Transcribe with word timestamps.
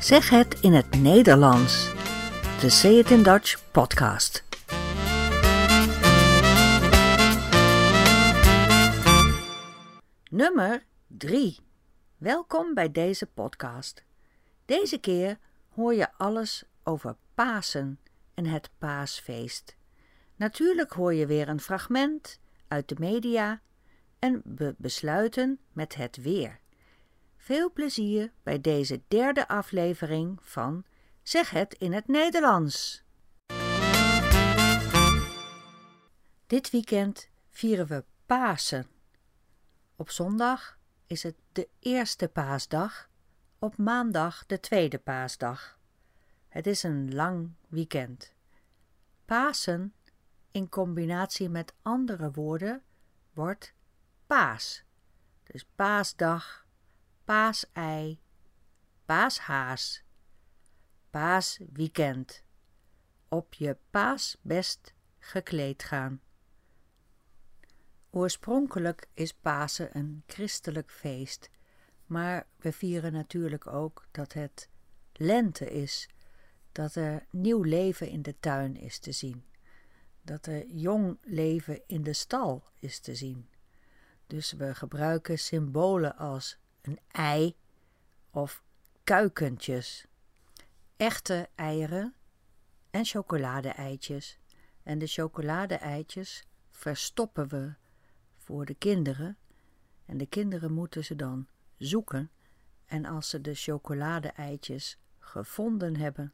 Zeg 0.00 0.30
het 0.30 0.60
in 0.60 0.72
het 0.72 1.00
Nederlands. 1.00 1.92
De 2.60 2.70
Say 2.70 2.98
It 2.98 3.10
in 3.10 3.22
Dutch 3.22 3.70
podcast. 3.70 4.44
Nummer 10.30 10.84
3. 11.06 11.58
Welkom 12.16 12.74
bij 12.74 12.92
deze 12.92 13.26
podcast. 13.26 14.04
Deze 14.64 14.98
keer 14.98 15.38
hoor 15.74 15.94
je 15.94 16.12
alles 16.16 16.64
over 16.82 17.16
Pasen 17.34 17.98
en 18.34 18.46
het 18.46 18.70
Paasfeest. 18.78 19.76
Natuurlijk 20.36 20.92
hoor 20.92 21.14
je 21.14 21.26
weer 21.26 21.48
een 21.48 21.60
fragment 21.60 22.40
uit 22.68 22.88
de 22.88 22.96
media 22.98 23.60
en 24.18 24.42
we 24.44 24.74
besluiten 24.78 25.58
met 25.72 25.94
het 25.94 26.16
weer. 26.16 26.58
Veel 27.48 27.72
plezier 27.72 28.32
bij 28.42 28.60
deze 28.60 29.02
derde 29.08 29.48
aflevering 29.48 30.38
van 30.42 30.84
Zeg 31.22 31.50
het 31.50 31.74
in 31.74 31.92
het 31.92 32.06
Nederlands. 32.08 33.04
Dit 36.46 36.70
weekend 36.70 37.28
vieren 37.50 37.86
we 37.86 38.04
Pasen. 38.26 38.86
Op 39.96 40.10
zondag 40.10 40.78
is 41.06 41.22
het 41.22 41.34
de 41.52 41.68
eerste 41.78 42.28
paasdag, 42.28 43.10
op 43.58 43.76
maandag 43.76 44.46
de 44.46 44.60
tweede 44.60 44.98
paasdag. 44.98 45.78
Het 46.48 46.66
is 46.66 46.82
een 46.82 47.14
lang 47.14 47.50
weekend. 47.68 48.34
Pasen 49.24 49.94
in 50.50 50.68
combinatie 50.68 51.48
met 51.48 51.74
andere 51.82 52.30
woorden 52.30 52.82
wordt 53.32 53.74
paas. 54.26 54.84
Dus 55.42 55.64
paasdag, 55.74 56.66
paasei, 57.28 58.20
paashaas, 59.04 60.02
paasweekend. 61.10 62.42
Op 63.28 63.54
je 63.54 63.76
paasbest 63.90 64.94
gekleed 65.18 65.82
gaan. 65.82 66.20
Oorspronkelijk 68.10 69.08
is 69.14 69.32
Pasen 69.32 69.96
een 69.96 70.22
christelijk 70.26 70.90
feest, 70.90 71.50
maar 72.06 72.46
we 72.56 72.72
vieren 72.72 73.12
natuurlijk 73.12 73.66
ook 73.66 74.06
dat 74.10 74.32
het 74.32 74.68
lente 75.12 75.70
is, 75.70 76.08
dat 76.72 76.94
er 76.94 77.26
nieuw 77.30 77.62
leven 77.62 78.08
in 78.08 78.22
de 78.22 78.38
tuin 78.40 78.76
is 78.76 78.98
te 78.98 79.12
zien, 79.12 79.44
dat 80.22 80.46
er 80.46 80.66
jong 80.66 81.18
leven 81.22 81.82
in 81.86 82.02
de 82.02 82.12
stal 82.12 82.64
is 82.78 83.00
te 83.00 83.14
zien. 83.14 83.48
Dus 84.26 84.52
we 84.52 84.74
gebruiken 84.74 85.38
symbolen 85.38 86.16
als 86.16 86.58
een 86.88 86.98
ei 87.10 87.56
of 88.30 88.62
kuikentjes, 89.04 90.06
echte 90.96 91.48
eieren 91.54 92.14
en 92.90 93.04
chocolade-eitjes. 93.04 94.38
En 94.82 94.98
de 94.98 95.06
chocolade-eitjes 95.06 96.46
verstoppen 96.70 97.48
we 97.48 97.74
voor 98.36 98.64
de 98.64 98.74
kinderen. 98.74 99.36
En 100.04 100.16
de 100.16 100.26
kinderen 100.26 100.72
moeten 100.72 101.04
ze 101.04 101.16
dan 101.16 101.46
zoeken. 101.76 102.30
En 102.86 103.04
als 103.04 103.28
ze 103.28 103.40
de 103.40 103.54
chocolade-eitjes 103.54 104.98
gevonden 105.18 105.96
hebben, 105.96 106.32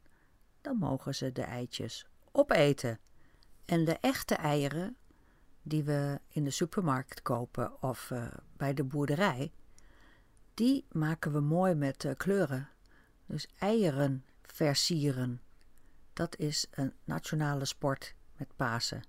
dan 0.61 0.77
mogen 0.77 1.15
ze 1.15 1.33
de 1.33 1.43
eitjes 1.43 2.07
opeten. 2.33 3.01
En 3.65 3.85
de 3.85 3.99
echte 4.01 4.35
eieren, 4.35 4.97
die 5.63 5.85
we 5.85 6.21
in 6.29 6.45
de 6.45 6.51
supermarkt 6.51 7.23
kopen 7.23 7.83
of 7.83 8.11
uh, 8.11 8.27
bij 8.57 8.75
de 8.75 8.85
boerderij, 8.85 9.53
die 10.55 10.87
maken 10.93 11.33
we 11.33 11.41
mooi 11.41 11.75
met 11.75 12.05
uh, 12.05 12.13
kleuren. 12.17 12.69
Dus 13.27 13.49
eieren 13.59 14.25
versieren. 14.43 15.41
Dat 16.13 16.39
is 16.39 16.67
een 16.71 16.93
nationale 17.05 17.65
sport 17.65 18.15
met 18.37 18.57
Pasen. 18.57 19.03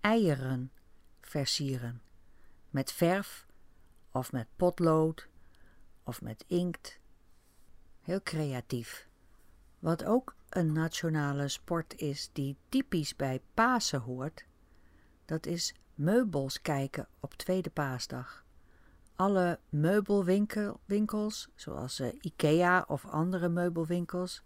Eieren 0.00 0.72
versieren. 1.20 2.02
Met 2.70 2.92
verf 2.92 3.46
of 4.12 4.32
met 4.32 4.46
potlood 4.56 5.28
of 6.02 6.22
met 6.22 6.44
inkt. 6.46 6.98
Heel 8.00 8.22
creatief. 8.22 9.08
Wat 9.78 10.04
ook 10.04 10.34
een 10.48 10.72
nationale 10.72 11.48
sport 11.48 11.94
is 11.96 12.30
die 12.32 12.56
typisch 12.68 13.16
bij 13.16 13.40
Pasen 13.54 14.00
hoort, 14.00 14.44
dat 15.24 15.46
is 15.46 15.74
meubels 15.94 16.62
kijken 16.62 17.08
op 17.20 17.34
tweede 17.34 17.70
paasdag. 17.70 18.44
Alle 19.18 19.58
meubelwinkels, 19.68 21.48
zoals 21.54 22.00
uh, 22.00 22.08
IKEA 22.20 22.84
of 22.88 23.06
andere 23.06 23.48
meubelwinkels, 23.48 24.42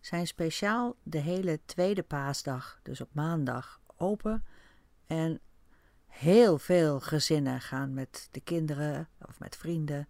zijn 0.00 0.26
speciaal 0.26 0.96
de 1.02 1.18
hele 1.18 1.60
tweede 1.64 2.02
paasdag, 2.02 2.80
dus 2.82 3.00
op 3.00 3.08
maandag, 3.12 3.80
open. 3.96 4.44
En 5.06 5.40
heel 6.06 6.58
veel 6.58 7.00
gezinnen 7.00 7.60
gaan 7.60 7.94
met 7.94 8.28
de 8.30 8.40
kinderen 8.40 9.08
of 9.28 9.38
met 9.38 9.56
vrienden 9.56 10.08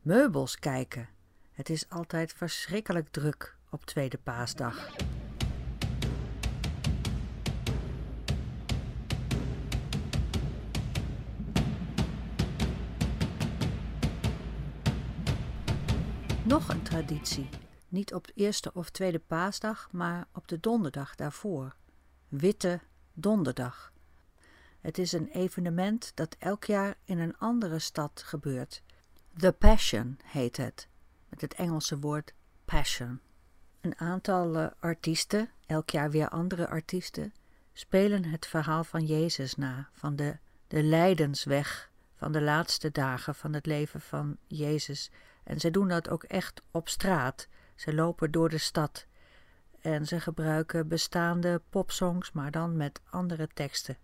meubels 0.00 0.58
kijken. 0.58 1.08
Het 1.52 1.70
is 1.70 1.88
altijd 1.88 2.32
verschrikkelijk 2.32 3.08
druk 3.08 3.56
op 3.70 3.84
tweede 3.84 4.18
paasdag. 4.18 4.90
Nog 16.50 16.68
een 16.68 16.82
traditie. 16.82 17.48
Niet 17.88 18.14
op 18.14 18.26
de 18.26 18.32
eerste 18.34 18.70
of 18.74 18.90
tweede 18.90 19.18
paasdag, 19.18 19.88
maar 19.92 20.26
op 20.32 20.48
de 20.48 20.60
donderdag 20.60 21.14
daarvoor. 21.14 21.74
Witte 22.28 22.80
Donderdag. 23.12 23.92
Het 24.80 24.98
is 24.98 25.12
een 25.12 25.28
evenement 25.28 26.12
dat 26.14 26.36
elk 26.38 26.64
jaar 26.64 26.94
in 27.04 27.18
een 27.18 27.38
andere 27.38 27.78
stad 27.78 28.22
gebeurt. 28.26 28.82
The 29.36 29.52
Passion 29.52 30.18
heet 30.24 30.56
het, 30.56 30.88
met 31.28 31.40
het 31.40 31.54
Engelse 31.54 31.98
woord 31.98 32.34
passion. 32.64 33.20
Een 33.80 33.98
aantal 33.98 34.56
uh, 34.56 34.66
artiesten, 34.80 35.50
elk 35.66 35.90
jaar 35.90 36.10
weer 36.10 36.28
andere 36.28 36.68
artiesten, 36.68 37.32
spelen 37.72 38.24
het 38.24 38.46
verhaal 38.46 38.84
van 38.84 39.06
Jezus 39.06 39.54
na, 39.54 39.88
van 39.92 40.16
de, 40.16 40.36
de 40.68 40.82
lijdensweg, 40.82 41.90
van 42.16 42.32
de 42.32 42.42
laatste 42.42 42.90
dagen 42.90 43.34
van 43.34 43.52
het 43.52 43.66
leven 43.66 44.00
van 44.00 44.36
Jezus. 44.46 45.10
En 45.50 45.60
ze 45.60 45.70
doen 45.70 45.88
dat 45.88 46.08
ook 46.08 46.22
echt 46.22 46.62
op 46.70 46.88
straat. 46.88 47.48
Ze 47.74 47.94
lopen 47.94 48.30
door 48.30 48.48
de 48.48 48.58
stad 48.58 49.06
en 49.80 50.06
ze 50.06 50.20
gebruiken 50.20 50.88
bestaande 50.88 51.62
popsongs, 51.70 52.32
maar 52.32 52.50
dan 52.50 52.76
met 52.76 53.00
andere 53.10 53.48
teksten. 53.54 53.96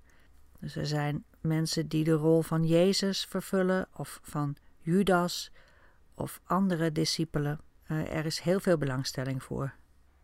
Dus 0.61 0.77
er 0.77 0.87
zijn 0.87 1.25
mensen 1.41 1.89
die 1.89 2.05
de 2.05 2.13
rol 2.13 2.43
van 2.43 2.65
Jezus 2.65 3.25
vervullen, 3.25 3.89
of 3.93 4.21
van 4.23 4.57
Judas, 4.79 5.53
of 6.15 6.41
andere 6.45 6.93
discipelen. 6.93 7.61
Uh, 7.89 8.13
er 8.17 8.27
is 8.27 8.39
heel 8.39 8.61
veel 8.61 8.79
belangstelling 8.79 9.43
voor. 9.43 9.75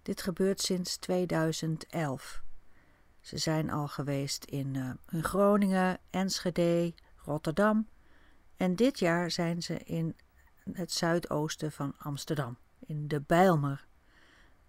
Dit 0.02 0.22
gebeurt 0.22 0.60
sinds 0.60 0.96
2011. 0.96 2.42
Ze 3.20 3.38
zijn 3.38 3.70
al 3.70 3.88
geweest 3.88 4.44
in, 4.44 4.74
uh, 4.74 4.90
in 5.10 5.24
Groningen, 5.24 5.98
Enschede, 6.10 6.94
Rotterdam. 7.16 7.88
En 8.56 8.76
dit 8.76 8.98
jaar 8.98 9.30
zijn 9.30 9.62
ze 9.62 9.78
in 9.78 10.16
het 10.72 10.92
zuidoosten 10.92 11.72
van 11.72 11.94
Amsterdam, 11.98 12.56
in 12.78 13.08
de 13.08 13.20
Bijlmer. 13.20 13.86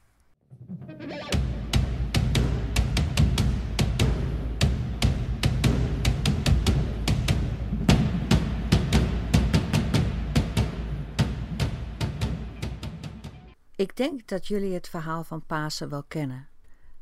Ik 13.76 13.96
denk 13.96 14.28
dat 14.28 14.46
jullie 14.46 14.74
het 14.74 14.88
verhaal 14.88 15.24
van 15.24 15.46
Pasen 15.46 15.88
wel 15.88 16.02
kennen. 16.02 16.48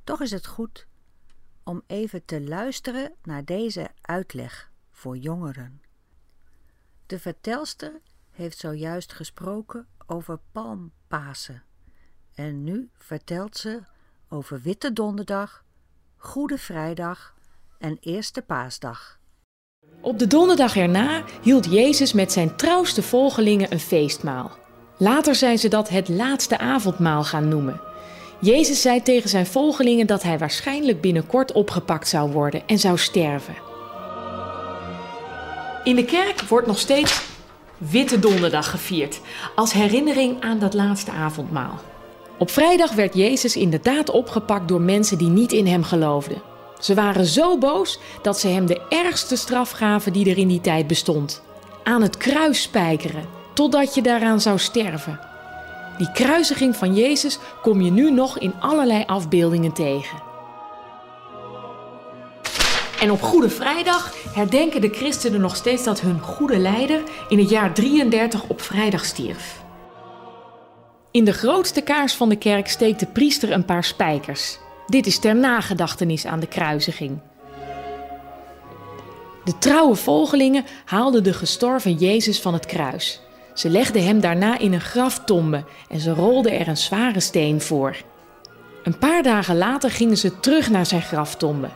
Toch 0.05 0.21
is 0.21 0.31
het 0.31 0.47
goed 0.47 0.87
om 1.65 1.83
even 1.87 2.25
te 2.25 2.41
luisteren 2.41 3.15
naar 3.23 3.45
deze 3.45 3.89
uitleg 4.01 4.71
voor 4.91 5.17
jongeren. 5.17 5.83
De 7.07 7.19
vertelster 7.19 8.01
heeft 8.31 8.59
zojuist 8.59 9.13
gesproken 9.13 9.87
over 10.07 10.39
Palmpasen 10.53 11.63
en 12.35 12.65
nu 12.65 12.91
vertelt 12.99 13.57
ze 13.57 13.83
over 14.29 14.61
Witte 14.61 14.93
Donderdag, 14.93 15.65
Goede 16.17 16.59
Vrijdag 16.59 17.35
en 17.79 17.97
Eerste 18.01 18.43
Paasdag. 18.43 19.19
Op 20.01 20.19
de 20.19 20.27
donderdag 20.27 20.77
erna 20.77 21.25
hield 21.43 21.65
Jezus 21.65 22.13
met 22.13 22.33
zijn 22.33 22.57
trouwste 22.57 23.03
volgelingen 23.03 23.73
een 23.73 23.81
feestmaal. 23.81 24.60
Later 25.03 25.35
zijn 25.35 25.59
ze 25.59 25.69
dat 25.69 25.89
het 25.89 26.09
laatste 26.09 26.59
avondmaal 26.59 27.25
gaan 27.25 27.49
noemen. 27.49 27.81
Jezus 28.39 28.81
zei 28.81 29.03
tegen 29.03 29.29
zijn 29.29 29.47
volgelingen 29.47 30.07
dat 30.07 30.23
hij 30.23 30.39
waarschijnlijk 30.39 31.01
binnenkort 31.01 31.53
opgepakt 31.53 32.09
zou 32.09 32.31
worden 32.31 32.63
en 32.67 32.79
zou 32.79 32.99
sterven. 32.99 33.55
In 35.85 35.97
de 35.97 36.05
kerk 36.05 36.41
wordt 36.41 36.67
nog 36.67 36.79
steeds 36.79 37.23
Witte 37.79 38.19
Donderdag 38.19 38.71
gevierd, 38.71 39.21
als 39.55 39.73
herinnering 39.73 40.43
aan 40.43 40.59
dat 40.59 40.75
laatste 40.75 41.11
avondmaal. 41.11 41.79
Op 42.39 42.51
vrijdag 42.51 42.93
werd 42.93 43.15
Jezus 43.15 43.57
inderdaad 43.57 44.11
opgepakt 44.11 44.69
door 44.69 44.81
mensen 44.81 45.19
die 45.19 45.29
niet 45.29 45.53
in 45.53 45.67
hem 45.67 45.83
geloofden. 45.83 46.43
Ze 46.79 46.95
waren 46.95 47.27
zo 47.27 47.59
boos 47.59 47.99
dat 48.23 48.39
ze 48.39 48.49
hem 48.49 48.67
de 48.67 48.81
ergste 48.89 49.37
straf 49.37 49.71
gaven 49.71 50.13
die 50.13 50.31
er 50.31 50.39
in 50.39 50.49
die 50.49 50.61
tijd 50.61 50.87
bestond: 50.87 51.43
aan 51.83 52.03
het 52.03 52.17
kruis 52.17 52.63
spijkeren, 52.63 53.40
totdat 53.61 53.95
je 53.95 54.03
daaraan 54.03 54.41
zou 54.41 54.59
sterven. 54.59 55.21
Die 55.99 56.13
kruisiging 56.13 56.77
van 56.77 56.95
Jezus 56.95 57.39
kom 57.63 57.81
je 57.81 57.91
nu 57.91 58.11
nog 58.11 58.39
in 58.39 58.55
allerlei 58.61 59.05
afbeeldingen 59.07 59.73
tegen. 59.73 60.23
En 63.01 63.11
op 63.11 63.23
Goede 63.23 63.51
Vrijdag 63.51 64.15
herdenken 64.35 64.81
de 64.81 64.89
christenen 64.89 65.41
nog 65.41 65.57
steeds 65.57 65.85
dat 65.85 66.01
hun 66.01 66.21
goede 66.21 66.59
leider 66.59 67.03
in 67.29 67.39
het 67.39 67.51
jaar 67.51 67.75
33 67.75 68.49
op 68.49 68.61
vrijdag 68.61 69.05
stierf. 69.05 69.63
In 71.11 71.25
de 71.25 71.33
grootste 71.33 71.81
kaars 71.81 72.15
van 72.15 72.29
de 72.29 72.37
kerk 72.37 72.69
steekt 72.69 73.01
de 73.01 73.07
priester 73.07 73.53
een 73.53 73.65
paar 73.65 73.85
spijkers. 73.85 74.59
Dit 74.87 75.07
is 75.07 75.19
ter 75.19 75.37
nagedachtenis 75.37 76.27
aan 76.27 76.41
de 76.41 76.49
kruisiging. 76.49 77.19
De 79.45 79.59
trouwe 79.59 79.95
volgelingen 79.95 80.65
haalden 80.85 81.23
de 81.23 81.33
gestorven 81.33 81.95
Jezus 81.95 82.41
van 82.41 82.53
het 82.53 82.67
kruis. 82.67 83.21
Ze 83.61 83.69
legden 83.69 84.05
hem 84.05 84.21
daarna 84.21 84.59
in 84.59 84.73
een 84.73 84.81
graftombe 84.81 85.65
en 85.89 86.01
ze 86.01 86.13
rolden 86.13 86.59
er 86.59 86.69
een 86.69 86.77
zware 86.77 87.21
steen 87.21 87.61
voor. 87.61 87.97
Een 88.83 88.99
paar 88.99 89.23
dagen 89.23 89.57
later 89.57 89.91
gingen 89.91 90.17
ze 90.17 90.41
terug 90.41 90.71
naar 90.71 90.87
zijn 90.87 91.03
graftombe. 91.03 91.69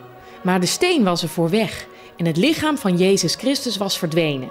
Maar 0.43 0.59
de 0.59 0.65
steen 0.65 1.03
was 1.03 1.21
er 1.21 1.29
voor 1.29 1.49
weg 1.49 1.87
en 2.17 2.25
het 2.25 2.37
lichaam 2.37 2.77
van 2.77 2.97
Jezus 2.97 3.35
Christus 3.35 3.77
was 3.77 3.97
verdwenen. 3.97 4.49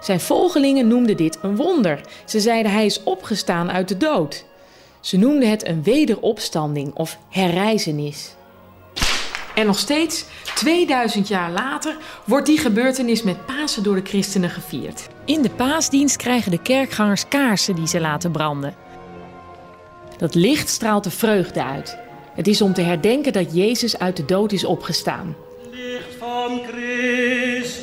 Zijn 0.00 0.20
volgelingen 0.20 0.88
noemden 0.88 1.16
dit 1.16 1.38
een 1.42 1.56
wonder. 1.56 2.00
Ze 2.24 2.40
zeiden 2.40 2.72
hij 2.72 2.86
is 2.86 3.02
opgestaan 3.02 3.70
uit 3.70 3.88
de 3.88 3.96
dood. 3.96 4.44
Ze 5.00 5.16
noemden 5.16 5.50
het 5.50 5.66
een 5.66 5.82
wederopstanding 5.82 6.94
of 6.94 7.18
herrijzenis. 7.28 8.34
En 9.54 9.66
nog 9.66 9.78
steeds, 9.78 10.24
2000 10.54 11.28
jaar 11.28 11.50
later, 11.50 11.96
wordt 12.24 12.46
die 12.46 12.58
gebeurtenis 12.58 13.22
met 13.22 13.46
Pasen 13.46 13.82
door 13.82 13.94
de 13.94 14.04
christenen 14.04 14.50
gevierd. 14.50 15.08
In 15.24 15.42
de 15.42 15.50
paasdienst 15.50 16.16
krijgen 16.16 16.50
de 16.50 16.62
kerkgangers 16.62 17.28
kaarsen 17.28 17.74
die 17.74 17.86
ze 17.86 18.00
laten 18.00 18.30
branden. 18.30 18.74
Dat 20.16 20.34
licht 20.34 20.68
straalt 20.68 21.04
de 21.04 21.10
vreugde 21.10 21.64
uit. 21.64 21.98
Het 22.34 22.46
is 22.46 22.62
om 22.62 22.72
te 22.72 22.80
herdenken 22.80 23.32
dat 23.32 23.54
Jezus 23.54 23.98
uit 23.98 24.16
de 24.16 24.24
dood 24.24 24.52
is 24.52 24.64
opgestaan. 24.64 25.36
Licht 25.70 26.14
van 26.18 26.60
Christus. 26.68 27.82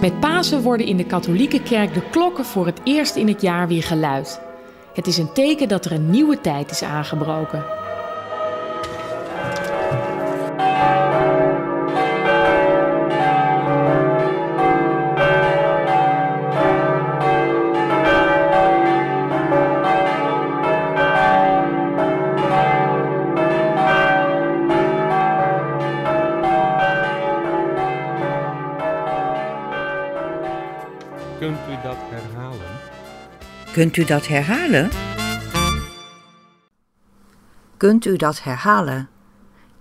Met 0.00 0.20
Pasen 0.20 0.62
worden 0.62 0.86
in 0.86 0.96
de 0.96 1.04
katholieke 1.06 1.62
kerk 1.62 1.94
de 1.94 2.08
klokken 2.10 2.44
voor 2.44 2.66
het 2.66 2.80
eerst 2.84 3.16
in 3.16 3.28
het 3.28 3.40
jaar 3.40 3.68
weer 3.68 3.82
geluid. 3.82 4.40
Het 4.94 5.06
is 5.06 5.18
een 5.18 5.32
teken 5.32 5.68
dat 5.68 5.84
er 5.84 5.92
een 5.92 6.10
nieuwe 6.10 6.40
tijd 6.40 6.70
is 6.70 6.82
aangebroken. 6.82 7.81
Kunt 33.82 33.96
u 33.96 34.04
dat 34.04 34.26
herhalen? 34.26 34.90
Kunt 37.76 38.04
u 38.04 38.16
dat 38.16 38.42
herhalen? 38.42 39.08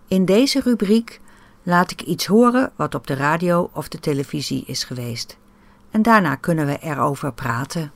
In 0.07 0.25
deze 0.25 0.62
rubriek 0.62 1.21
laat 1.63 1.92
ik 1.92 2.01
iets 2.01 2.25
horen 2.25 2.71
wat 2.75 2.95
op 2.95 3.07
de 3.07 3.13
radio 3.13 3.69
of 3.74 3.88
de 3.88 4.00
televisie 4.00 4.63
is 4.65 4.83
geweest. 4.83 5.38
En 5.92 6.01
daarna 6.01 6.36
kunnen 6.36 6.65
we 6.65 6.77
erover 6.80 7.33
praten. 7.33 7.92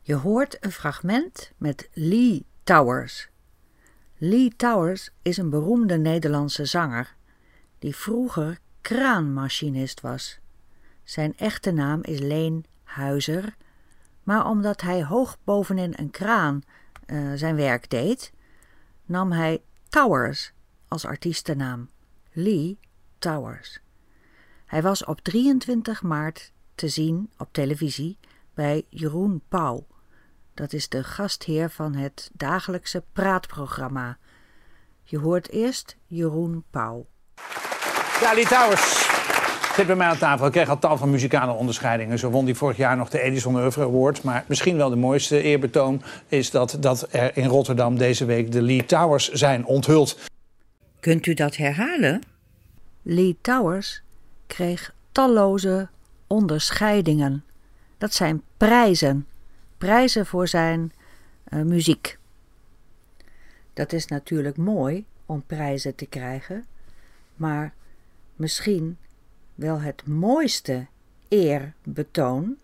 Je 0.00 0.14
hoort 0.14 0.56
een 0.60 0.72
fragment 0.72 1.52
met 1.56 1.88
Lee 1.92 2.46
Towers. 2.64 3.28
Lee 4.16 4.52
Towers 4.56 5.10
is 5.22 5.36
een 5.36 5.50
beroemde 5.50 5.98
Nederlandse 5.98 6.64
zanger 6.64 7.14
die 7.78 7.96
vroeger 7.96 8.58
kraanmachinist 8.80 10.00
was. 10.00 10.38
Zijn 11.04 11.36
echte 11.36 11.70
naam 11.70 12.02
is 12.02 12.18
Leen 12.18 12.64
Maar 14.22 14.46
omdat 14.46 14.80
hij 14.80 15.04
hoog 15.04 15.36
bovenin 15.44 15.92
een 15.96 16.10
kraan 16.10 16.62
uh, 17.06 17.32
zijn 17.34 17.56
werk 17.56 17.90
deed, 17.90 18.32
nam 19.04 19.32
hij 19.32 19.62
Towers 19.88 20.52
als 20.88 21.04
artiestennaam. 21.04 21.90
Lee 22.32 22.78
Towers. 23.18 23.80
Hij 24.66 24.82
was 24.82 25.04
op 25.04 25.20
23 25.20 26.02
maart 26.02 26.52
te 26.74 26.88
zien 26.88 27.30
op 27.38 27.48
televisie 27.52 28.18
bij 28.54 28.86
Jeroen 28.88 29.42
Pauw. 29.48 29.86
Dat 30.54 30.72
is 30.72 30.88
de 30.88 31.04
gastheer 31.04 31.70
van 31.70 31.94
het 31.94 32.30
dagelijkse 32.32 33.04
praatprogramma. 33.12 34.18
Je 35.02 35.18
hoort 35.18 35.48
eerst 35.48 35.96
Jeroen 36.06 36.64
Pauw. 36.70 37.06
Ja, 38.20 38.34
Lee 38.34 38.46
Towers 38.46 39.13
zit 39.74 39.86
bij 39.86 39.96
mij 39.96 40.06
aan 40.06 40.18
tafel. 40.18 40.46
Ik 40.46 40.52
kreeg 40.52 40.68
al 40.68 40.78
tal 40.78 40.96
van 40.96 41.10
muzikale 41.10 41.52
onderscheidingen. 41.52 42.18
Zo 42.18 42.30
won 42.30 42.44
hij 42.44 42.54
vorig 42.54 42.76
jaar 42.76 42.96
nog 42.96 43.08
de 43.08 43.20
Edison 43.20 43.54
Oeuvre 43.54 43.82
Award. 43.82 44.22
Maar 44.22 44.44
misschien 44.48 44.76
wel 44.76 44.90
de 44.90 44.96
mooiste 44.96 45.42
eerbetoon 45.42 46.02
is 46.28 46.50
dat, 46.50 46.76
dat 46.80 47.06
er 47.10 47.36
in 47.36 47.46
Rotterdam 47.46 47.98
deze 47.98 48.24
week 48.24 48.52
de 48.52 48.62
Lee 48.62 48.84
Towers 48.84 49.30
zijn 49.32 49.64
onthuld. 49.64 50.18
Kunt 51.00 51.26
u 51.26 51.34
dat 51.34 51.56
herhalen? 51.56 52.22
Lee 53.02 53.36
Towers 53.40 54.02
kreeg 54.46 54.94
talloze 55.12 55.88
onderscheidingen. 56.26 57.44
Dat 57.98 58.12
zijn 58.12 58.42
prijzen. 58.56 59.26
Prijzen 59.78 60.26
voor 60.26 60.48
zijn 60.48 60.92
uh, 61.48 61.62
muziek. 61.62 62.18
Dat 63.72 63.92
is 63.92 64.06
natuurlijk 64.06 64.56
mooi 64.56 65.04
om 65.26 65.42
prijzen 65.46 65.94
te 65.94 66.06
krijgen, 66.06 66.64
maar 67.36 67.72
misschien 68.36 68.98
wel 69.54 69.80
het 69.80 70.06
mooiste 70.06 70.86
eerbetoon 71.28 72.56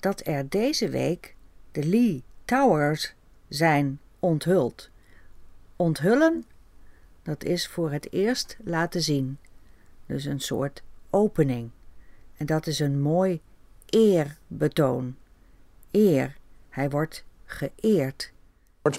dat 0.00 0.26
er 0.26 0.48
deze 0.48 0.88
week 0.88 1.34
de 1.72 1.84
Lee 1.84 2.22
Towers 2.44 3.14
zijn 3.48 4.00
onthuld. 4.18 4.90
Onthullen, 5.76 6.44
dat 7.22 7.44
is 7.44 7.68
voor 7.68 7.92
het 7.92 8.12
eerst 8.12 8.56
laten 8.64 9.02
zien. 9.02 9.38
Dus 10.06 10.24
een 10.24 10.40
soort 10.40 10.82
opening. 11.10 11.70
En 12.36 12.46
dat 12.46 12.66
is 12.66 12.78
een 12.78 13.00
mooi 13.00 13.40
eerbetoon. 13.88 15.16
Eer, 15.90 16.36
hij 16.68 16.90
wordt 16.90 17.24
geëerd. 17.44 18.32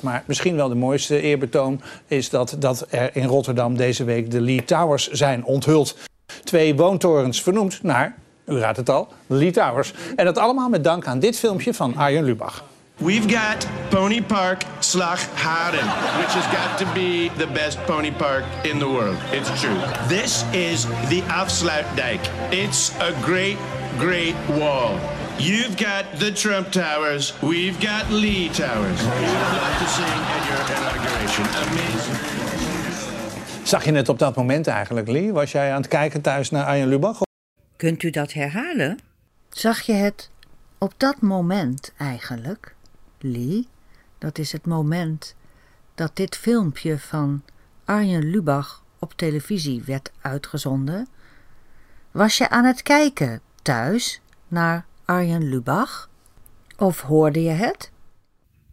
Maar 0.02 0.24
misschien 0.28 0.56
wel 0.56 0.70
de 0.70 0.76
mooiste 0.76 1.22
eerbetoon 1.22 1.82
is 2.08 2.30
dat, 2.30 2.56
dat 2.60 2.86
er 2.90 3.16
in 3.16 3.26
Rotterdam 3.26 3.78
deze 3.78 4.04
week 4.04 4.32
de 4.32 4.42
Lee 4.42 4.64
Towers 4.64 5.10
zijn 5.10 5.46
onthuld. 5.46 5.98
Twee 6.54 6.76
woontorens 6.76 7.42
vernoemd 7.42 7.84
naar, 7.84 8.16
u 8.46 8.58
raadt 8.60 8.78
het 8.78 8.90
al, 8.90 9.08
Lee 9.28 9.52
Towers. 9.52 9.94
En 10.16 10.26
dat 10.26 10.38
allemaal 10.38 10.70
met 10.70 10.84
dank 10.84 11.06
aan 11.08 11.20
dit 11.20 11.40
filmpje 11.40 11.74
van 11.74 11.96
Arjen 11.98 12.24
Lubach. 12.24 12.64
We've 12.98 13.30
got 13.30 13.68
Pony 13.90 14.22
Park 14.22 14.64
Slagharen, 14.80 15.86
which 16.18 16.34
has 16.34 16.46
got 16.46 16.78
to 16.78 16.86
be 16.94 17.30
the 17.38 17.48
best 17.54 17.86
pony 17.86 18.12
park 18.12 18.44
in 18.62 18.80
the 18.80 18.88
world. 18.88 19.18
It's 19.32 19.62
true. 19.62 19.78
This 20.08 20.44
is 20.52 20.86
the 21.10 21.22
Afsluitdijk. 21.28 22.22
It's 22.50 22.92
a 23.00 23.12
great, 23.22 23.58
great 23.98 24.36
wall. 24.48 25.00
You've 25.38 25.76
got 25.76 26.06
the 26.20 26.32
Trump 26.32 26.72
Towers. 26.72 27.34
We've 27.42 27.80
got 27.80 28.12
Lee 28.12 28.50
Towers. 28.50 29.02
You'd 29.02 29.80
to 29.80 29.88
sing 29.88 30.20
at 30.36 30.44
your 30.50 30.62
inauguration. 30.78 31.46
Amazing. 31.68 32.53
Zag 33.74 33.86
je 33.86 33.92
het 33.92 34.10
op 34.10 34.20
dat 34.20 34.36
moment 34.36 34.68
eigenlijk, 34.68 35.08
Lee? 35.08 35.32
Was 35.32 35.52
jij 35.52 35.72
aan 35.72 35.82
het 35.82 35.88
kijken 35.88 36.22
thuis 36.22 36.50
naar 36.50 36.66
Arjen 36.66 36.88
Lubach? 36.88 37.22
Kunt 37.76 38.04
u 38.04 38.10
dat 38.10 38.34
herhalen? 38.34 39.00
Zag 39.50 39.82
je 39.82 39.94
het 39.94 40.30
op 40.78 40.94
dat 40.98 41.22
moment 41.22 41.94
eigenlijk, 41.98 42.76
Lee? 43.20 43.68
Dat 44.18 44.38
is 44.38 44.52
het 44.52 44.66
moment 44.66 45.36
dat 45.96 46.16
dit 46.16 46.38
filmpje 46.38 47.00
van 47.00 47.44
Arjen 47.86 48.30
Lubach 48.30 48.84
op 49.00 49.14
televisie 49.14 49.84
werd 49.86 50.12
uitgezonden. 50.22 51.08
Was 52.12 52.38
je 52.38 52.50
aan 52.50 52.66
het 52.66 52.84
kijken 52.84 53.42
thuis 53.62 54.22
naar 54.48 54.86
Arjen 55.06 55.50
Lubach? 55.50 56.10
Of 56.78 57.02
hoorde 57.02 57.44
je 57.44 57.50
het? 57.50 57.92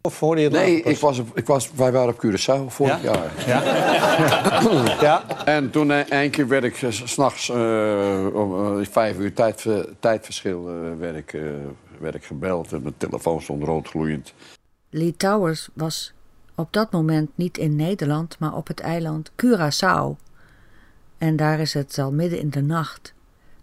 Of 0.01 0.19
hoorde 0.19 0.41
je 0.41 0.47
het 0.47 0.57
Nee, 0.57 0.81
ik 0.81 0.97
was, 0.97 1.21
ik 1.33 1.45
was, 1.45 1.71
wij 1.71 1.91
waren 1.91 2.13
op 2.13 2.25
Curaçao 2.25 2.67
vorig 2.67 3.01
Ja? 3.03 3.11
jaar. 3.13 3.47
Ja? 3.47 5.01
ja? 5.07 5.45
En 5.45 5.71
toen 5.71 5.91
eh, 5.91 5.99
één 5.99 6.29
keer 6.31 6.47
werd 6.47 6.63
ik 6.63 6.81
eh, 6.81 6.91
s- 6.91 7.11
s'nachts 7.11 7.49
uh, 7.49 8.27
om 8.33 8.79
eh, 8.79 8.85
vijf 8.87 9.17
uur 9.17 9.33
tijd, 9.33 9.65
tijdverschil 9.99 10.69
eh, 10.69 10.97
werd, 10.99 11.15
ik, 11.15 11.33
eh, 11.33 11.41
werd 11.99 12.15
ik 12.15 12.23
gebeld. 12.25 12.71
En 12.73 12.81
mijn 12.81 12.93
telefoon 12.97 13.41
stond 13.41 13.63
roodgloeiend. 13.63 14.33
Lee 14.89 15.17
Towers 15.17 15.69
was 15.73 16.13
op 16.55 16.73
dat 16.73 16.91
moment 16.91 17.29
niet 17.35 17.57
in 17.57 17.75
Nederland, 17.75 18.39
maar 18.39 18.55
op 18.55 18.67
het 18.67 18.79
eiland 18.79 19.31
Curaçao. 19.31 20.15
En 21.17 21.35
daar 21.35 21.59
is 21.59 21.73
het 21.73 21.97
al 21.99 22.11
midden 22.11 22.39
in 22.39 22.49
de 22.49 22.61
nacht. 22.61 23.13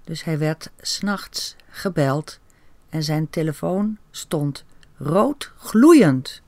Dus 0.05 0.25
hij 0.25 0.39
werd 0.39 0.71
s'nachts 0.81 1.57
gebeld 1.69 2.39
en 2.91 3.03
zijn 3.03 3.31
telefoon 3.31 3.99
stond 4.11 4.65
rood 4.99 5.53
gloeiend. 5.57 6.43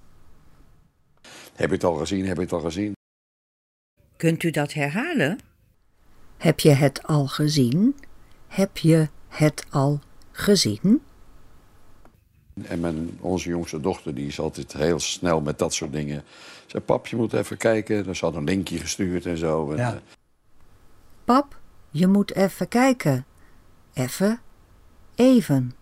Heb 1.55 1.69
je 1.69 1.75
het 1.75 1.85
al 1.85 1.95
gezien? 1.95 2.27
Heb 2.27 2.37
je 2.37 2.43
het 2.43 2.53
al 2.53 2.61
gezien? 2.61 2.93
Kunt 4.17 4.43
u 4.43 4.51
dat 4.51 4.73
herhalen? 4.73 5.39
Heb 6.37 6.61
je 6.61 6.71
het 6.71 7.03
al 7.03 7.27
gezien? 7.27 7.97
Heb 8.49 8.79
je 8.79 9.09
het 9.29 9.67
al 9.71 10.01
gezien? 10.33 11.03
En 12.63 12.81
mijn, 12.81 13.19
onze 13.21 13.49
jongste 13.49 13.81
dochter 13.81 14.15
die 14.15 14.27
is 14.27 14.41
altijd 14.41 14.73
heel 14.73 14.99
snel 14.99 15.41
met 15.41 15.59
dat 15.59 15.75
soort 15.75 15.93
dingen. 15.93 16.23
Zei, 16.67 16.83
pap, 16.83 17.07
je 17.07 17.17
moet 17.17 17.33
even 17.33 17.57
kijken. 17.57 18.05
Dus 18.05 18.19
ze 18.19 18.25
had 18.25 18.35
een 18.35 18.45
linkje 18.45 18.79
gestuurd 18.79 19.27
en 19.27 19.37
zo. 19.37 19.71
En, 19.71 19.77
Ja. 19.77 19.95
eh, 19.95 20.01
Pap, 21.25 21.59
je 21.91 22.07
moet 22.07 22.35
even 22.35 22.69
kijken. 22.69 23.25
Even. 23.93 24.41
Even. 25.15 25.73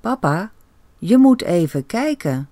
Papa, 0.00 0.52
je 0.98 1.18
moet 1.18 1.42
even 1.42 1.86
kijken. 1.86 2.48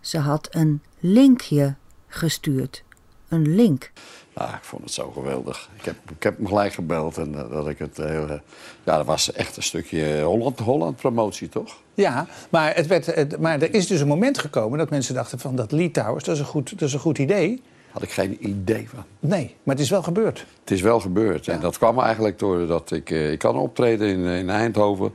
Ze 0.00 0.18
had 0.18 0.48
een 0.50 0.82
linkje 0.98 1.74
gestuurd. 2.08 2.82
Een 3.28 3.54
link. 3.54 3.92
nou, 4.34 4.50
ik 4.54 4.62
vond 4.62 4.82
het 4.82 4.92
zo 4.92 5.10
geweldig. 5.10 5.70
Ik 5.78 5.84
heb, 5.84 5.96
ik 6.16 6.22
heb 6.22 6.36
hem 6.36 6.46
gelijk 6.46 6.72
gebeld. 6.72 7.18
En 7.18 7.34
eh, 7.34 7.50
dat 7.50 7.68
ik 7.68 7.78
het 7.78 7.96
heel, 7.96 8.28
eh, 8.28 8.38
ja, 8.84 8.96
dat 8.96 9.06
was 9.06 9.32
echt 9.32 9.56
een 9.56 9.62
stukje 9.62 10.22
Holland, 10.22 10.58
Holland 10.58 10.96
promotie, 10.96 11.48
toch? 11.48 11.76
Ja, 11.94 12.26
maar, 12.50 12.74
het 12.74 12.86
werd, 12.86 13.06
het- 13.06 13.40
maar 13.40 13.60
er 13.62 13.74
is 13.74 13.86
dus 13.86 14.00
een 14.00 14.06
moment 14.08 14.38
gekomen 14.38 14.78
dat 14.78 14.90
mensen 14.90 15.14
dachten 15.14 15.38
van 15.38 15.56
dat 15.56 15.72
Lee 15.72 15.90
Towers, 15.90 16.24
dat 16.24 16.34
is 16.34 16.40
een 16.40 16.46
goed, 16.46 16.70
dat 16.70 16.88
is 16.88 16.94
een 16.94 17.00
goed 17.00 17.18
idee. 17.18 17.62
Had 17.90 18.02
ik 18.02 18.10
geen 18.10 18.48
idee 18.48 18.88
van. 18.88 19.04
Nee, 19.20 19.54
maar 19.62 19.74
het 19.74 19.84
is 19.84 19.90
wel 19.90 20.02
gebeurd. 20.02 20.46
Het 20.60 20.70
is 20.70 20.80
wel 20.80 21.00
gebeurd. 21.00 21.48
En 21.48 21.60
dat 21.60 21.78
kwam 21.78 21.98
eigenlijk 22.00 22.38
doordat 22.38 22.90
ik... 22.90 23.10
eh, 23.10 23.32
ik 23.32 23.38
kan 23.38 23.56
optreden 23.56 24.08
in, 24.08 24.24
in 24.24 24.50
Eindhoven. 24.50 25.14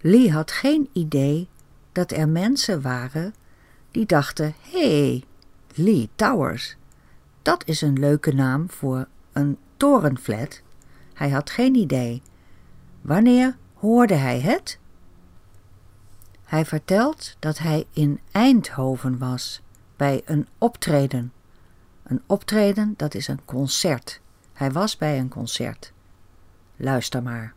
Lee 0.00 0.30
had 0.32 0.50
geen 0.50 0.88
idee 0.92 1.48
dat 1.92 2.10
er 2.10 2.28
mensen 2.28 2.82
waren 2.82 3.34
die 3.90 4.06
dachten: 4.06 4.54
hé, 4.60 5.08
hey, 5.08 5.24
Lee 5.74 6.08
Towers. 6.14 6.76
Dat 7.42 7.62
is 7.66 7.80
een 7.80 7.98
leuke 7.98 8.34
naam 8.34 8.70
voor 8.70 9.06
een 9.32 9.58
torenflat. 9.76 10.62
Hij 11.14 11.30
had 11.30 11.50
geen 11.50 11.74
idee. 11.74 12.22
Wanneer 13.00 13.56
hoorde 13.74 14.14
hij 14.14 14.40
het? 14.40 14.78
Hij 16.44 16.64
vertelt 16.64 17.36
dat 17.38 17.58
hij 17.58 17.86
in 17.92 18.20
Eindhoven 18.30 19.18
was 19.18 19.62
bij 19.96 20.22
een 20.24 20.48
optreden. 20.58 21.32
Een 22.02 22.22
optreden, 22.26 22.94
dat 22.96 23.14
is 23.14 23.28
een 23.28 23.44
concert. 23.44 24.20
Hij 24.52 24.70
was 24.72 24.96
bij 24.96 25.18
een 25.18 25.28
concert. 25.28 25.92
Luister 26.76 27.22
maar. 27.22 27.54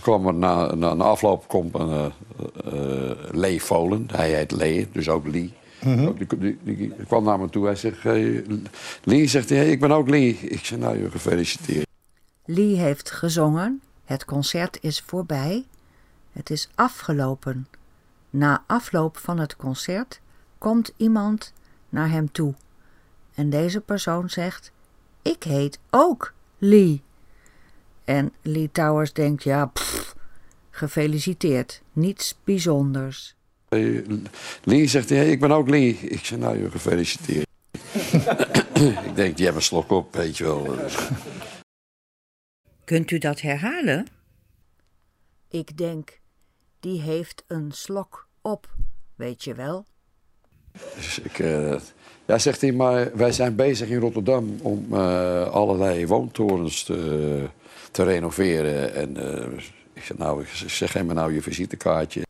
Kwam 0.00 0.26
er 0.26 0.34
na, 0.34 0.74
na 0.74 0.90
een 0.90 1.00
afloop 1.00 1.48
komt 1.48 1.74
een 1.74 1.90
eh, 1.90 2.06
eh, 2.64 3.16
Lee 3.30 3.62
Volen. 3.62 4.08
Hij 4.12 4.30
heet 4.34 4.50
Lee, 4.50 4.88
dus 4.92 5.08
ook 5.08 5.26
Lee. 5.26 5.52
Ook 5.86 6.18
die, 6.18 6.38
die, 6.38 6.58
die- 6.62 6.76
die 6.76 6.92
kwam 7.06 7.24
naar 7.24 7.38
me 7.40 7.48
toe. 7.48 7.64
Hij 7.64 7.74
zegt, 7.76 8.02
hey, 8.02 8.44
Lee, 9.04 9.26
zegt 9.26 9.48
hey, 9.48 9.70
ik 9.70 9.80
ben 9.80 9.90
ook 9.90 10.08
Lee. 10.08 10.28
Ik 10.40 10.64
zeg, 10.64 10.78
nou, 10.78 10.98
je 10.98 11.10
gefeliciteerd. 11.10 11.86
Lee 12.44 12.76
heeft 12.76 13.10
gezongen. 13.10 13.80
Het 14.04 14.24
concert 14.24 14.78
is 14.80 15.02
voorbij. 15.06 15.64
Het 16.32 16.50
is 16.50 16.68
afgelopen. 16.74 17.68
Na 18.30 18.64
afloop 18.66 19.16
van 19.16 19.38
het 19.38 19.56
concert 19.56 20.20
komt 20.58 20.92
iemand 20.96 21.52
naar 21.88 22.10
hem 22.10 22.32
toe. 22.32 22.54
En 23.34 23.50
deze 23.50 23.80
persoon 23.80 24.30
zegt: 24.30 24.72
Ik 25.22 25.42
heet 25.42 25.78
ook 25.90 26.32
Lee. 26.58 27.02
En 28.10 28.32
Lee 28.42 28.70
Towers 28.72 29.12
denkt: 29.12 29.42
Ja, 29.42 29.66
pff, 29.66 30.14
gefeliciteerd. 30.70 31.82
Niets 31.92 32.38
bijzonders. 32.44 33.34
Hey, 33.68 34.04
Lee 34.64 34.86
zegt 34.86 35.10
ik 35.10 35.40
ben 35.40 35.50
ook 35.50 35.68
Lee. 35.68 35.94
Ik 35.94 36.24
zeg, 36.24 36.38
nou, 36.38 36.58
je 36.58 36.70
gefeliciteerd. 36.70 37.46
ik 39.06 39.14
denk, 39.14 39.36
die 39.36 39.44
hebben 39.44 39.54
een 39.54 39.62
slok 39.62 39.90
op, 39.90 40.14
weet 40.14 40.36
je 40.36 40.44
wel. 40.44 40.76
Kunt 42.84 43.10
u 43.10 43.18
dat 43.18 43.40
herhalen? 43.40 44.06
Ik 45.48 45.76
denk, 45.76 46.20
die 46.80 47.00
heeft 47.00 47.44
een 47.46 47.72
slok 47.72 48.28
op, 48.42 48.68
weet 49.16 49.44
je 49.44 49.54
wel. 49.54 49.86
Dus 50.94 51.18
ik, 51.18 51.38
eh, 51.38 51.80
ja, 52.30 52.38
zegt 52.38 52.60
hij, 52.60 52.72
maar 52.72 53.16
wij 53.16 53.32
zijn 53.32 53.54
bezig 53.54 53.88
in 53.88 53.98
Rotterdam 53.98 54.58
om 54.62 54.86
eh, 54.90 55.46
allerlei 55.46 56.06
woontorens 56.06 56.82
te, 56.84 57.48
te 57.90 58.02
renoveren. 58.02 58.94
En 58.94 59.16
eh, 59.16 59.58
ik 59.92 60.02
zeg, 60.02 60.18
nou, 60.18 60.42
ik 60.42 60.48
zeg, 60.48 60.90
geef 60.90 61.04
me 61.04 61.12
nou 61.12 61.34
je 61.34 61.42
visitekaartje. 61.42 62.22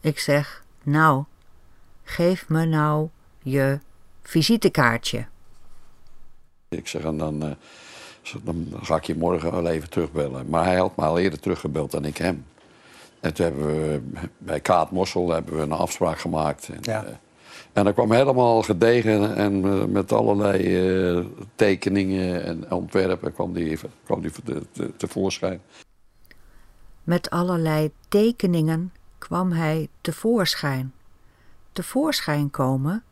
Ik 0.00 0.18
zeg, 0.18 0.64
nou, 0.82 1.24
geef 2.04 2.48
me 2.48 2.64
nou 2.64 3.08
je 3.42 3.78
visitekaartje. 4.22 5.26
Ik 6.68 6.88
zeg, 6.88 7.02
en 7.02 7.18
dan, 7.18 7.42
eh, 7.42 7.50
dan 8.42 8.66
ga 8.82 8.96
ik 8.96 9.04
je 9.04 9.16
morgen 9.16 9.52
wel 9.52 9.66
even 9.66 9.90
terugbellen. 9.90 10.48
Maar 10.48 10.64
hij 10.64 10.76
had 10.76 10.96
me 10.96 11.04
al 11.04 11.18
eerder 11.18 11.40
teruggebeld 11.40 11.90
dan 11.90 12.04
ik 12.04 12.16
hem. 12.16 12.44
En 13.20 13.34
toen 13.34 13.46
hebben 13.46 13.66
we 13.66 14.00
bij 14.38 14.60
Kaat 14.60 14.90
Mossel 14.90 15.30
hebben 15.30 15.56
we 15.56 15.62
een 15.62 15.72
afspraak 15.72 16.18
gemaakt. 16.18 16.68
En, 16.68 16.78
Ja. 16.82 17.20
En 17.78 17.84
dat 17.84 17.94
kwam 17.94 18.12
helemaal 18.12 18.62
gedegen 18.62 19.36
en 19.36 19.64
eh, 19.64 19.84
met 19.84 20.12
allerlei 20.12 20.58
eh, 21.16 21.24
tekeningen 21.54 22.44
en 22.44 22.70
ontwerpen 22.70 23.32
kwam 23.32 23.52
die, 23.52 23.78
kwam 24.04 24.20
die 24.20 24.30
te- 24.30 24.62
te- 24.72 24.96
tevoorschijn. 24.96 25.60
Met 27.04 27.30
allerlei 27.30 27.90
tekeningen 28.08 28.92
kwam 29.18 29.52
hij 29.52 29.88
tevoorschijn. 30.00 30.92
Tevoorschijn 31.72 32.50
komen 32.50 33.02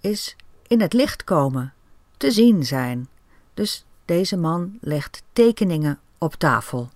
is 0.00 0.36
in 0.66 0.80
het 0.80 0.92
licht 0.92 1.24
komen, 1.24 1.72
te 2.16 2.30
zien 2.30 2.64
zijn. 2.64 3.08
Dus 3.54 3.84
deze 4.04 4.36
man 4.36 4.78
legt 4.80 5.22
tekeningen 5.32 6.00
op 6.18 6.34
tafel. 6.34 6.88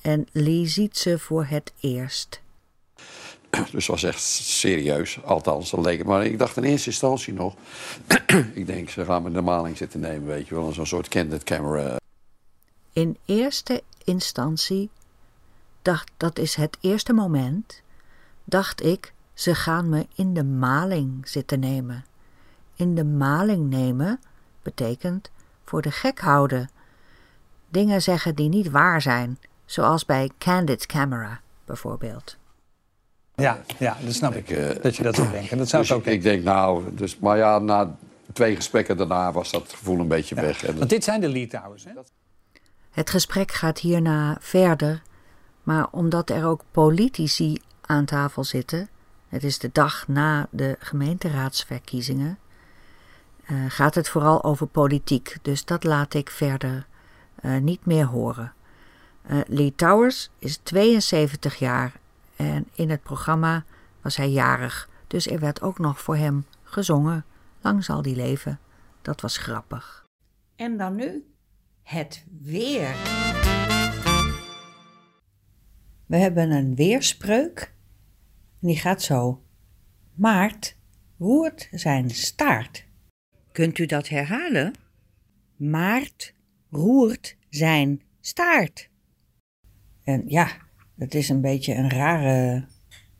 En 0.00 0.26
Lee 0.32 0.66
ziet 0.66 0.96
ze 0.96 1.18
voor 1.18 1.44
het 1.44 1.72
eerst. 1.80 2.42
Dus 3.72 3.86
het 3.86 3.86
was 3.86 4.02
echt 4.02 4.22
serieus, 4.22 5.22
althans, 5.24 5.70
dat 5.70 5.84
leek 5.84 5.98
het. 5.98 6.06
Maar 6.06 6.26
ik 6.26 6.38
dacht 6.38 6.56
in 6.56 6.62
eerste 6.62 6.90
instantie 6.90 7.32
nog... 7.32 7.54
ik 8.54 8.66
denk, 8.66 8.88
ze 8.88 9.04
gaan 9.04 9.22
me 9.22 9.30
de 9.30 9.40
maling 9.40 9.76
zitten 9.76 10.00
nemen, 10.00 10.26
weet 10.26 10.48
je 10.48 10.54
wel. 10.54 10.72
Zo'n 10.72 10.86
soort 10.86 11.08
candid 11.08 11.42
camera. 11.42 11.96
In 12.92 13.16
eerste 13.24 13.82
instantie 14.04 14.90
dacht 15.82 16.10
dat 16.16 16.38
is 16.38 16.54
het 16.54 16.76
eerste 16.80 17.12
moment, 17.12 17.82
dacht 18.44 18.84
ik, 18.84 19.12
ze 19.34 19.54
gaan 19.54 19.88
me 19.88 20.06
in 20.14 20.34
de 20.34 20.44
maling 20.44 21.28
zitten 21.28 21.60
nemen. 21.60 22.04
In 22.76 22.94
de 22.94 23.04
maling 23.04 23.70
nemen 23.70 24.20
betekent 24.62 25.30
voor 25.64 25.82
de 25.82 25.90
gek 25.90 26.20
houden. 26.20 26.70
Dingen 27.68 28.02
zeggen 28.02 28.34
die 28.34 28.48
niet 28.48 28.70
waar 28.70 29.02
zijn, 29.02 29.38
zoals 29.64 30.04
bij 30.04 30.30
Candid 30.38 30.86
Camera 30.86 31.40
bijvoorbeeld. 31.64 32.36
Ja, 33.36 33.60
ja 33.78 33.96
dat 34.04 34.14
snap 34.14 34.34
ik. 34.34 34.48
Ik, 34.48 34.56
eh, 34.56 34.82
dat 34.82 34.96
je 34.96 35.02
dat 35.02 35.14
zou 35.14 35.30
denken. 35.30 35.58
Dat 35.58 35.68
zou 35.68 35.82
Dus 35.82 35.90
ik 35.90 35.96
ook 35.96 36.06
ik, 36.06 36.12
ik 36.12 36.22
denk, 36.22 36.44
nou... 36.44 36.94
Dus, 36.94 37.18
maar 37.18 37.36
ja, 37.36 37.58
na 37.58 37.96
twee 38.32 38.56
gesprekken 38.56 38.96
daarna 38.96 39.32
was 39.32 39.50
dat 39.50 39.72
gevoel 39.76 40.00
een 40.00 40.08
beetje 40.08 40.34
weg. 40.34 40.64
En, 40.64 40.78
Want 40.78 40.90
dit 40.90 41.04
zijn 41.04 41.20
de 41.20 41.28
Lee 41.28 41.46
Towers, 41.46 41.84
hè? 41.84 41.90
Het 42.90 43.10
gesprek 43.10 43.52
gaat 43.52 43.78
hierna 43.78 44.36
verder, 44.40 45.02
maar 45.62 45.86
omdat 45.90 46.30
er 46.30 46.46
ook 46.46 46.64
politici 46.70 47.60
aan 47.80 48.04
tafel 48.04 48.44
zitten, 48.44 48.88
het 49.28 49.44
is 49.44 49.58
de 49.58 49.70
dag 49.72 50.08
na 50.08 50.46
de 50.50 50.76
gemeenteraadsverkiezingen, 50.78 52.38
eh, 53.44 53.56
gaat 53.68 53.94
het 53.94 54.08
vooral 54.08 54.44
over 54.44 54.66
politiek. 54.66 55.36
Dus 55.42 55.64
dat 55.64 55.84
laat 55.84 56.14
ik 56.14 56.30
verder 56.30 56.86
eh, 57.34 57.56
niet 57.56 57.86
meer 57.86 58.04
horen. 58.04 58.52
Eh, 59.22 59.38
Lee 59.46 59.72
Towers 59.76 60.30
is 60.38 60.58
72 60.62 61.54
jaar 61.54 61.92
en 62.36 62.68
in 62.74 62.90
het 62.90 63.02
programma 63.02 63.64
was 64.02 64.16
hij 64.16 64.30
jarig, 64.30 64.88
dus 65.06 65.26
er 65.26 65.40
werd 65.40 65.62
ook 65.62 65.78
nog 65.78 66.00
voor 66.00 66.16
hem 66.16 66.46
gezongen. 66.62 67.24
Lang 67.60 67.84
zal 67.84 68.02
die 68.02 68.16
leven. 68.16 68.58
Dat 69.02 69.20
was 69.20 69.36
grappig. 69.36 70.06
En 70.56 70.76
dan 70.76 70.94
nu 70.94 71.34
het 71.82 72.24
weer. 72.40 72.94
We 76.06 76.16
hebben 76.16 76.50
een 76.50 76.74
weerspreuk. 76.74 77.74
Die 78.60 78.76
gaat 78.76 79.02
zo. 79.02 79.42
Maart 80.14 80.76
roert 81.18 81.68
zijn 81.70 82.10
staart. 82.10 82.86
Kunt 83.52 83.78
u 83.78 83.86
dat 83.86 84.08
herhalen? 84.08 84.74
Maart 85.56 86.34
roert 86.70 87.36
zijn 87.48 88.02
staart. 88.20 88.90
En 90.02 90.22
ja, 90.26 90.48
dat 91.04 91.14
is 91.14 91.28
een 91.28 91.40
beetje 91.40 91.74
een 91.74 91.90
rare 91.90 92.64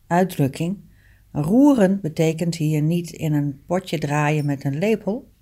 uitdrukking. 0.07 0.79
Roeren 1.33 2.01
betekent 2.01 2.55
hier 2.55 2.83
niet 2.83 3.11
in 3.11 3.33
een 3.33 3.63
potje 3.67 3.99
draaien 3.99 4.47
met 4.47 4.65
een 4.65 4.79
lepel, 4.79 5.33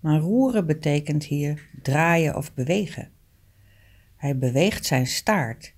maar 0.00 0.18
roeren 0.18 0.66
betekent 0.66 1.24
hier 1.24 1.68
draaien 1.82 2.36
of 2.36 2.54
bewegen. 2.54 3.10
Hij 4.16 4.38
beweegt 4.38 4.86
zijn 4.86 5.06
staart. 5.06 5.74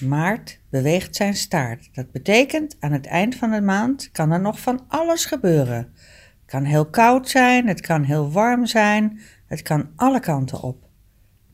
Maart 0.00 0.60
beweegt 0.70 1.16
zijn 1.16 1.34
staart. 1.34 1.88
Dat 1.92 2.10
betekent 2.10 2.76
aan 2.80 2.92
het 2.92 3.06
eind 3.06 3.34
van 3.34 3.50
de 3.50 3.60
maand 3.60 4.10
kan 4.10 4.30
er 4.30 4.40
nog 4.40 4.60
van 4.60 4.84
alles 4.88 5.24
gebeuren. 5.24 5.92
Het 5.94 6.46
kan 6.46 6.64
heel 6.64 6.86
koud 6.86 7.28
zijn, 7.28 7.68
het 7.68 7.80
kan 7.80 8.02
heel 8.02 8.30
warm 8.30 8.66
zijn, 8.66 9.20
het 9.46 9.62
kan 9.62 9.90
alle 9.96 10.20
kanten 10.20 10.62
op. 10.62 10.88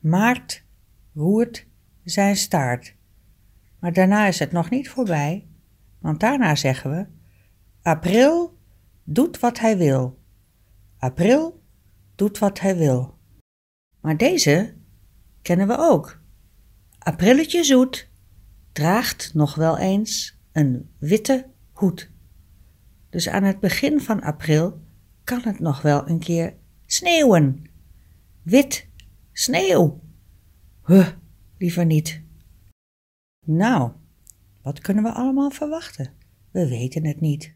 Maart 0.00 0.64
roert 1.14 1.66
zijn 2.04 2.36
staart. 2.36 2.95
Maar 3.86 3.94
daarna 3.94 4.26
is 4.26 4.38
het 4.38 4.52
nog 4.52 4.70
niet 4.70 4.88
voorbij, 4.88 5.46
want 5.98 6.20
daarna 6.20 6.54
zeggen 6.54 6.90
we: 6.90 7.06
April 7.82 8.58
doet 9.04 9.38
wat 9.38 9.58
hij 9.58 9.78
wil. 9.78 10.18
April 10.98 11.62
doet 12.14 12.38
wat 12.38 12.60
hij 12.60 12.76
wil. 12.76 13.18
Maar 14.00 14.16
deze 14.16 14.74
kennen 15.42 15.66
we 15.66 15.76
ook. 15.78 16.20
Aprilletje 16.98 17.64
zoet 17.64 18.10
draagt 18.72 19.34
nog 19.34 19.54
wel 19.54 19.78
eens 19.78 20.38
een 20.52 20.90
witte 20.98 21.46
hoed. 21.72 22.10
Dus 23.10 23.28
aan 23.28 23.42
het 23.42 23.60
begin 23.60 24.00
van 24.00 24.22
april 24.22 24.82
kan 25.24 25.40
het 25.42 25.58
nog 25.58 25.82
wel 25.82 26.08
een 26.08 26.18
keer 26.18 26.54
sneeuwen. 26.86 27.64
Wit, 28.42 28.88
sneeuw. 29.32 30.00
Huh, 30.86 31.08
liever 31.58 31.86
niet. 31.86 32.24
Nou, 33.48 33.92
wat 34.62 34.80
kunnen 34.80 35.04
we 35.04 35.12
allemaal 35.12 35.50
verwachten? 35.50 36.12
We 36.50 36.68
weten 36.68 37.06
het 37.06 37.20
niet. 37.20 37.54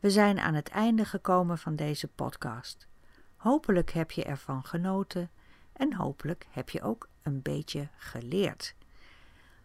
We 0.00 0.10
zijn 0.10 0.38
aan 0.38 0.54
het 0.54 0.68
einde 0.68 1.04
gekomen 1.04 1.58
van 1.58 1.76
deze 1.76 2.08
podcast. 2.08 2.88
Hopelijk 3.36 3.90
heb 3.90 4.10
je 4.10 4.24
ervan 4.24 4.64
genoten 4.64 5.30
en 5.72 5.94
hopelijk 5.94 6.46
heb 6.50 6.70
je 6.70 6.82
ook 6.82 7.08
een 7.22 7.42
beetje 7.42 7.88
geleerd. 7.96 8.74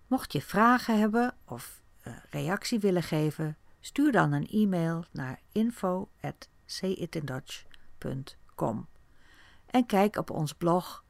Mocht 0.08 0.34
je 0.34 0.42
vragen 0.42 1.00
hebben 1.00 1.36
of 1.46 1.82
uh, 2.08 2.14
reactie 2.30 2.80
willen 2.80 3.04
geven, 3.04 3.58
stuur 3.80 4.12
dan 4.12 4.32
een 4.32 4.48
e-mail 4.48 5.04
naar 5.12 5.40
en 9.66 9.86
kijk 9.86 10.18
op 10.18 10.30
ons 10.30 10.54
blog 10.54 11.04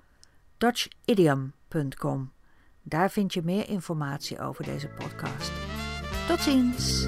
dutchidiom.com. 0.58 2.32
Daar 2.82 3.12
vind 3.12 3.34
je 3.34 3.42
meer 3.44 3.70
informatie 3.70 4.40
over 4.40 4.64
deze 4.64 4.88
podcast. 4.88 5.52
Tot 6.28 6.40
ziens! 6.40 7.08